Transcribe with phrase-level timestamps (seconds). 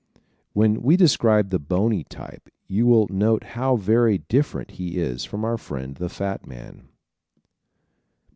[0.53, 5.45] When we describe the bony type you will note how very different he is from
[5.45, 6.87] our friend the fat man.